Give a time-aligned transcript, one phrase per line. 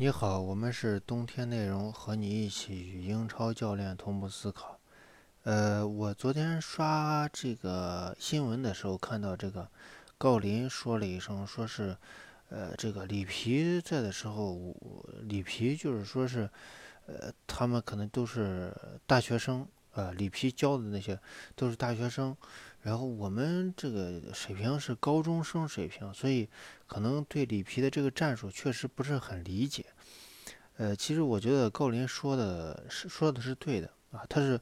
[0.00, 4.78] 你好，我们是冬天内容，和你一起与英超教练同步思考。
[5.42, 9.68] 呃，我昨天刷这个新闻的时候，看到这个
[10.16, 11.96] 郜林说了一声，说是，
[12.48, 14.72] 呃，这个里皮在的时候，
[15.24, 16.48] 里皮就是说是，
[17.06, 18.72] 呃，他们可能都是
[19.04, 21.18] 大学生，呃，里皮教的那些
[21.54, 22.36] 都是大学生。
[22.82, 26.48] 然后我们这个水平是高中生水平，所以
[26.86, 29.84] 可能对里皮的这个战术确实不是很理解。
[30.76, 34.58] 呃，其实我觉得郜林说的是说的是对的啊，他是，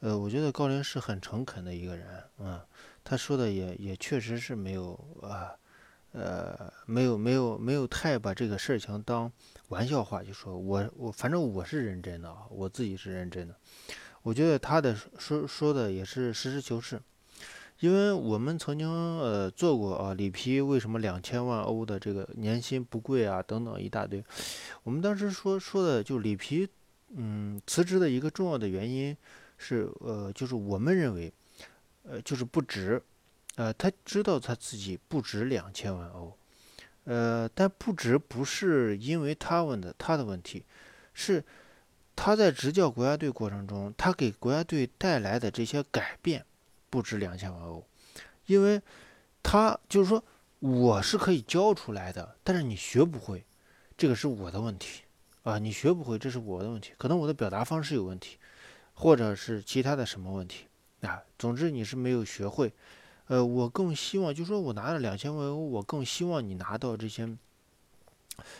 [0.00, 2.06] 呃，我觉得郜林是很诚恳的一个人
[2.38, 2.64] 啊，
[3.02, 5.56] 他说的也也确实是没有啊，
[6.12, 9.32] 呃，没有没有没有太把这个事情当
[9.68, 13.56] 玩笑话，就说我我反正我是认真的啊，我自己是认真的，
[14.24, 17.00] 我觉得他的说说的也是实事求是。
[17.80, 23.42] 因为我们曾经呃做过啊，里皮为什么两千万欧的这个年薪不贵啊？
[23.42, 24.24] 等等一大堆。
[24.84, 26.66] 我们当时说说的就里皮，
[27.14, 29.14] 嗯，辞职的一个重要的原因
[29.58, 31.30] 是呃，就是我们认为，
[32.04, 33.02] 呃，就是不值，
[33.56, 36.32] 呃，他知道他自己不值两千万欧，
[37.04, 40.64] 呃，但不值不是因为他问的他的问题，
[41.12, 41.44] 是
[42.16, 46.44] 他在执教国家队过程中，他给国家队带来的这些改变。
[46.90, 47.84] 不止两千万欧，
[48.46, 48.80] 因为
[49.42, 50.22] 他就是说
[50.60, 53.44] 我是可以教出来的，但是你学不会，
[53.98, 55.02] 这个是我的问题
[55.42, 55.58] 啊！
[55.58, 58.38] 你学不会，这是我的问题，可能我的表达方式有问题，
[58.92, 60.66] 或者是其他的什么问题
[61.00, 61.20] 啊？
[61.36, 62.72] 总之你是没有学会。
[63.26, 67.26] 呃，我更希望就说我拿了两千万欧，我更希望你拿到这些，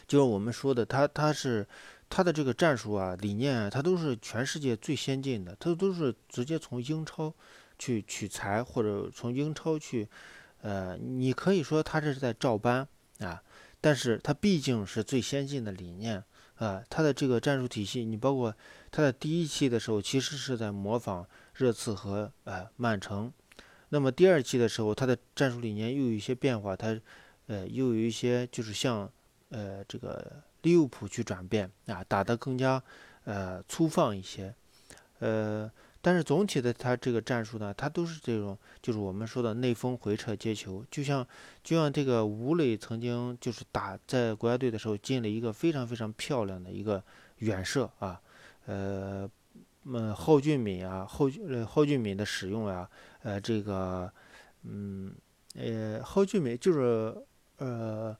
[0.08, 1.64] 就是我们说的，他他是
[2.14, 7.34] 他的这个战术啊、理念啊，他都是全世界最先进的，他都是直接从英超。
[7.76, 10.08] 去取材，或者从英超去，
[10.62, 12.86] 呃，你可以说他这是在照搬
[13.18, 13.42] 啊，
[13.80, 16.22] 但是他毕竟是最先进的理念
[16.54, 18.54] 啊，他的这个战术体系，你包括
[18.92, 23.32] 他的第一期的时候，其实是在模仿热刺和呃曼城，
[23.88, 26.96] 那么第二期的时候，他的战术理念又有一些变化，他
[27.48, 29.10] 呃又有一些就是像
[29.48, 32.82] 呃这个利物浦去转变啊，打得更加
[33.24, 34.52] 呃粗放一些，
[35.20, 35.70] 呃。
[36.06, 41.26] 但是总体的他这个战术呢，他都是这种，就是我们说的内锋回撤接球，就像
[41.62, 47.02] 就像这个吴磊曾经就是打在国家队的时候进了一个非常非常漂亮的一个
[47.38, 48.20] 远射啊，
[48.66, 49.26] 呃，
[49.84, 52.86] 嗯，蒿俊闵啊，蒿呃蒿俊闵的使用啊，
[53.22, 54.12] 呃，这个，
[54.64, 55.10] 嗯，
[55.54, 57.16] 呃，蒿俊闵就是
[57.56, 58.14] 呃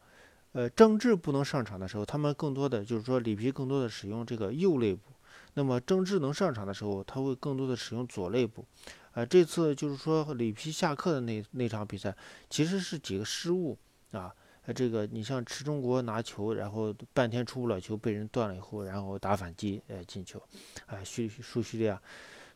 [0.54, 5.12] 呃郑智不能上场的时候，他们更多的就是说里皮更多的使用这个右肋部。
[5.56, 8.66] 那么郑智能上场的时候，他会更多的使用左肋部，
[9.12, 12.12] 啊，这次就是说里皮下课的那那场比赛，
[12.50, 13.78] 其实是几个失误
[14.10, 14.34] 啊，
[14.66, 20.42] 呃这个你像池中国拿球，然后半天出不了球，被人断了以后，然后打反击，呃，进球，
[20.86, 22.02] 啊，叙述叙利亚，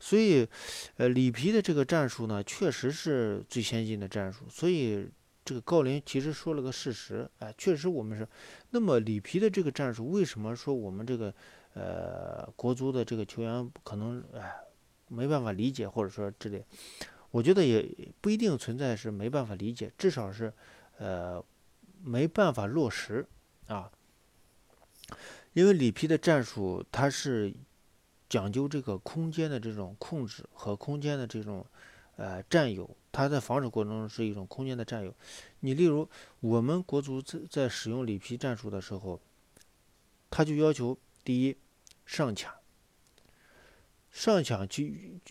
[0.01, 0.45] 所以，
[0.97, 5.09] 呃，里皮的这个战术呢，确实是最先进的战术，所以
[5.49, 8.29] 这个郜林其实说了个事实，哎，确实我们是，
[8.71, 11.35] 那么里皮的这个战术，为什么说我们这个？
[11.75, 14.57] 呃，国足的这个球员可能哎
[15.07, 16.65] 没办法理解，或者说之类，
[17.31, 17.87] 我觉得也
[18.21, 20.53] 不一定存在是没办法理解，至少是
[20.99, 21.45] 呃
[22.03, 23.25] 没办法落实
[23.69, 23.89] 啊。
[25.53, 27.55] 因为里皮的战术，它是
[28.29, 31.65] 讲究这个空间的这种控制和空间的这种
[32.17, 35.15] 呃占有，他在防守过程中是一种空间的占有。
[35.61, 36.09] 你例如
[36.41, 39.21] 我们国足在在使用里皮战术的时候，
[40.31, 41.57] 他就要求第一。
[42.11, 42.51] 上抢，
[44.11, 44.83] 上抢就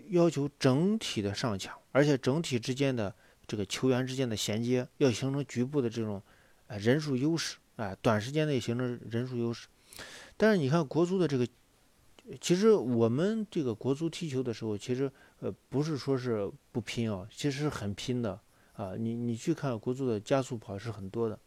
[0.10, 3.16] 要求整体的上抢，而且整体之间的
[3.48, 6.22] 这个球员之间的衔接要形成局部的这种，
[6.68, 9.68] 呃人数优势，啊，短时间内形成人数优势。
[10.38, 11.48] 但是你看国足的这个，
[12.40, 18.40] 其实我们这个国足踢球的时候，其实呃不是说是不拼啊，其实是很拼的
[18.74, 18.96] 啊。
[18.98, 21.40] 你你去看国足的加速跑是很多的，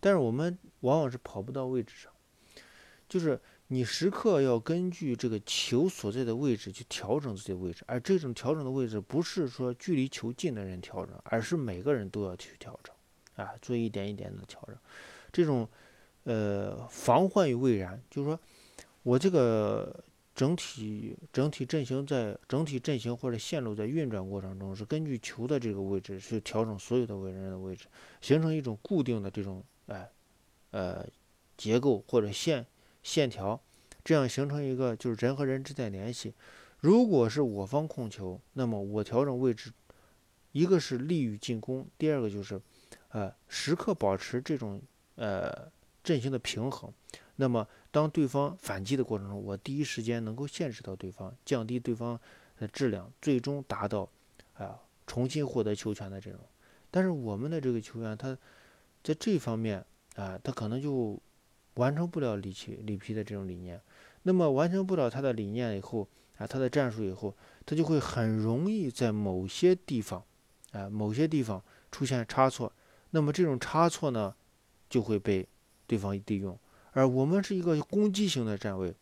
[0.00, 2.12] 但是我们往往是跑不到位置上，
[3.08, 3.40] 就是。
[3.68, 12.94] 你时刻要根据这个球所在的位置去调整自己的位置，而这种调整的位置不是说距离球近的人调整，而是每个人都要去调整，
[13.34, 14.76] 啊，做一点一点的调整。
[15.32, 15.68] 这种，
[16.22, 18.38] 呃，防患于未然，就是说
[19.06, 20.02] 我这个
[20.34, 27.86] 整体整体阵型在整体阵型或者线路在运转过程中，是根据球的这个位置去调整所有的位人的位置，
[28.20, 30.10] 形成一种固定的这种哎，
[30.72, 31.06] 呃，
[31.56, 32.66] 结构或者线。
[33.04, 33.60] 线条，
[34.04, 36.34] 这样形成一个就是人和人之间联系。
[36.80, 39.70] 如果是我方控球，那么我调整位置，
[40.50, 42.60] 一个是利于进攻，第二个就是，
[43.10, 44.82] 呃，时刻保持这种
[45.14, 45.70] 呃
[46.02, 46.92] 阵型的平衡。
[47.36, 52.18] 那么当对方反击的过程中，我第一时间能够限制到对方，降低对方
[52.58, 54.08] 的质量，最终达到
[54.54, 56.40] 啊重新获得球权的这种。
[56.90, 58.36] 但是我们的这个球员他
[59.02, 59.84] 在这方面
[60.14, 61.20] 啊，他可能就
[61.74, 63.80] 完成不了里奇里皮的这种理念。
[64.22, 70.24] 那么完成不了他的理念以后啊，他的战术以后，他就会很容易在某些地方
[70.72, 71.62] 啊某些地方
[71.92, 72.72] 出现差错。
[73.10, 74.34] 那么这种差错呢，
[74.88, 75.46] 就会被
[75.86, 76.58] 对方利用。
[76.96, 78.94] 而我们是一个攻击型的站位，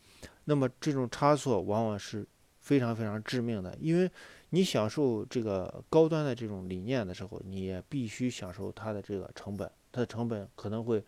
[0.46, 2.26] 那么这种差错往往是
[2.58, 3.78] 非常非常致命的。
[3.80, 4.10] 因为
[4.50, 11.04] 你享受这个高端的这种理念的时候，你也必须享受它的这个成本，它的成本可能会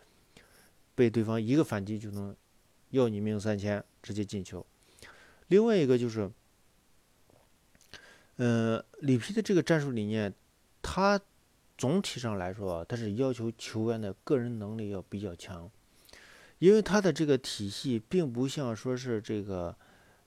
[0.95, 2.33] 被对方一个反击就能
[2.91, 4.65] 要你命三千，直接进球。
[5.49, 6.31] 另外一个就是，
[8.37, 10.33] 嗯，里皮的这个战术理念，
[10.81, 11.19] 它
[11.77, 15.69] 总体上来说，它是要求球员的个人能力要比较强。
[16.59, 19.75] 因为他的这个体系并不像说是这个，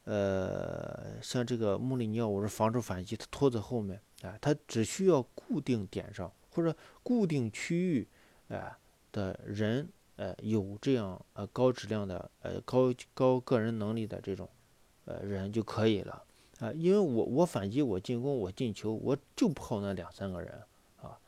[0.04, 8.08] 呃，像这个穆里尼奥，我是防守反击，他拖在后面，啊，他只需要固定点上或者固定区域，
[8.48, 8.78] 啊
[9.10, 14.48] 的人，呃，有这样呃高质量的呃高高个人能力的这种，
[15.06, 16.22] 呃人就可以了，
[16.60, 20.62] 啊，因为我我反击我进攻我进球我就靠那两三个人，
[21.02, 21.18] 啊，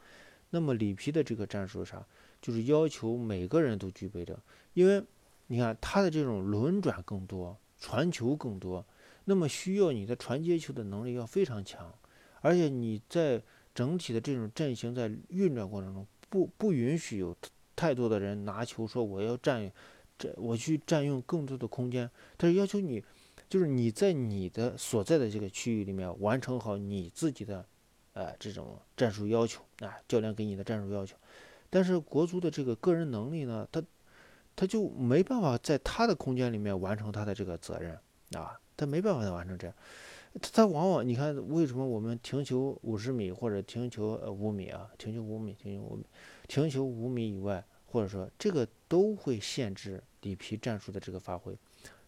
[0.50, 2.06] 那么里皮的这个战术啥？
[2.42, 4.38] 就是要求每个人都具备着，
[4.74, 5.02] 因为
[5.46, 8.84] 你看他的这种轮转更多，传球更多，
[9.24, 11.94] 那么需要你的传接球的能力要非常强，
[12.40, 13.40] 而且你在
[13.72, 17.34] 整体的这种阵型在运转过程中，不不允许有
[17.76, 19.70] 太多的人拿球说我要占，
[20.18, 23.02] 这我去占用更多的空间，他是要求你，
[23.48, 27.64] 就是你在你的所在的这个区域里面完成好你自己的，
[28.14, 31.16] 呃这种战术要求啊，教练给你的战术要求。
[31.74, 33.82] 但是国足的这个个人能力呢，他
[34.54, 37.98] 他就没办法在他的空间里面完成他的这个责任
[38.34, 39.74] 啊，他没办法完成这样。
[40.38, 46.04] 他他往往你看，为什么我们停球五十米或者停球呃五米啊，停球五米，停球五米，
[46.46, 51.56] 停球五米以外，或者说这个都会限制里皮战术的这个发挥。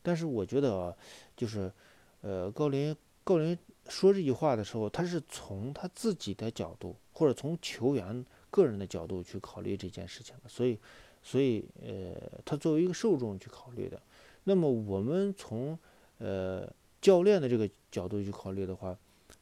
[0.02, 0.94] 但是我觉得啊，
[1.34, 1.72] 就是
[2.20, 2.94] 呃高林
[3.24, 3.58] 高林
[3.88, 8.22] 说这句话的时候，他是从他自己的角度或者从球员。
[8.54, 10.78] 个人的角度去考虑这件事情的，所以，
[11.24, 12.14] 所以，呃，
[12.44, 14.00] 他作为一个受众去考虑的。
[14.44, 15.76] 那么，我们从
[16.18, 18.96] 呃教练的这个角度去考虑的话，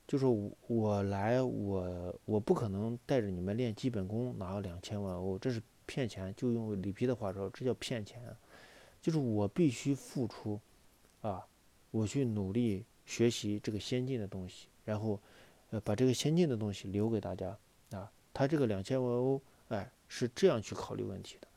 [0.09, 0.25] 就是
[0.67, 6.33] 我来，我我不可能带着你们练基本功拿两千万欧，这是骗钱。
[6.35, 8.35] 就用里皮的话说，这叫骗钱。
[9.03, 10.59] 就是我必须付出，
[11.21, 11.47] 啊，
[11.91, 15.21] 我去努力学习这个先进的东西，然后，
[15.69, 17.59] 呃，把这个先进的东西留给大家，
[17.91, 18.11] 啊。
[18.35, 21.49] 他这个两千万欧，哎，是这样去考虑问题的。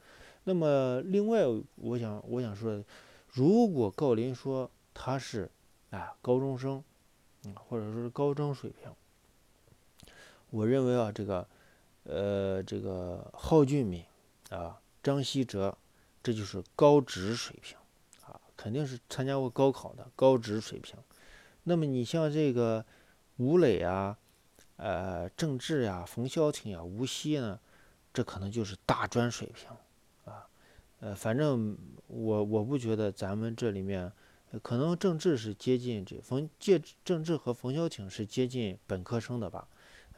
[0.44, 1.44] 那么，另外，
[1.76, 2.84] 我想，我想说，
[3.30, 5.50] 如果郜林说他是，
[5.90, 6.84] 啊，高中生，
[7.46, 8.92] 嗯，或者说是高中水平，
[10.50, 11.48] 我认为啊，这个，
[12.04, 14.04] 呃，这个郝俊敏，
[14.50, 15.78] 啊，张稀哲，
[16.22, 17.78] 这就是高职水平，
[18.26, 20.96] 啊，肯定是参加过高考的高职水平。
[21.64, 22.86] 那么，你像这个
[23.38, 24.18] 吴磊啊。
[24.78, 27.60] 呃，郑智呀，冯潇霆呀，无锡呢，
[28.14, 29.70] 这可能就是大专水平，
[30.26, 30.46] 啊，
[31.00, 31.78] 呃，反正
[32.08, 34.12] 我我不觉得咱们这里面，
[34.62, 39.66] 可能郑智是接近这冯介郑智和冯潇霆是接近本科生的吧，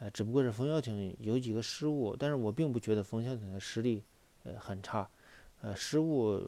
[0.00, 4.02] 呃，只不过是冯潇霆有几个失误，但是我并不觉得冯潇霆的实力
[4.42, 5.08] 呃很差，
[5.60, 6.42] 呃，失误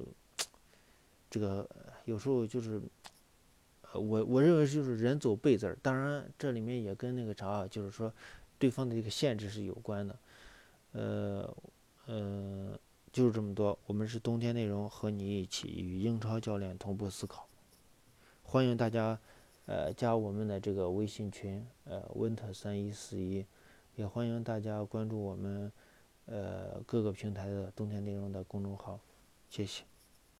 [1.30, 1.68] 这个
[2.06, 2.82] 有时候就是。
[3.92, 8.12] 我我认为就是人走背字儿，当然这里面也跟那个啥，就是说
[8.58, 10.18] 对方的这个限制是有关的。
[10.92, 11.56] 呃，
[12.06, 12.78] 呃，
[13.12, 13.78] 就是这么多。
[13.86, 17.48] 我们是冬天内容，和你一起与英超教练同步思考。
[18.42, 19.18] 欢迎大家
[19.66, 23.44] 呃加我们的这个微信群，呃温特三一四一，
[23.96, 25.70] 也欢迎大家关注我们
[26.26, 28.98] 呃各个平台的冬天内容的公众号。
[29.48, 29.84] 谢谢。